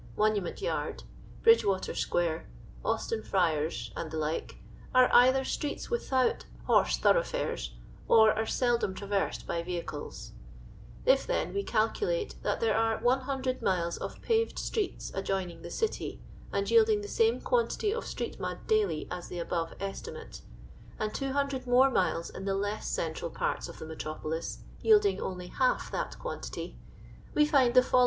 [0.17, 1.03] Monu ment yard,
[1.43, 2.49] Bridgewater square,
[2.83, 4.57] Austin friars, and the like,
[4.95, 7.75] are either streets without horse thorough fares,
[8.07, 10.31] or are seldom traversed by vehicles.
[11.05, 16.19] If, then, we calculate that there are 100 miles of paved streets adjoining the City,
[16.51, 20.41] and yielding the same quantity of street mud daily as the above estimate,
[20.97, 25.91] and 200 more miles in the less central parts of the metropolis, yielding only half
[25.91, 26.75] that quantity,
[27.35, 27.97] wc find the following daily sum during the wet sea son:— Loads.